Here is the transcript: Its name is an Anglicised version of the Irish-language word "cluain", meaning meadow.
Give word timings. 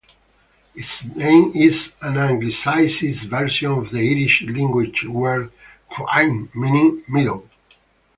Its 0.73 1.05
name 1.05 1.51
is 1.53 1.91
an 2.01 2.17
Anglicised 2.17 3.03
version 3.29 3.69
of 3.69 3.91
the 3.91 3.99
Irish-language 3.99 5.03
word 5.03 5.51
"cluain", 5.91 6.49
meaning 6.55 7.03
meadow. 7.07 7.47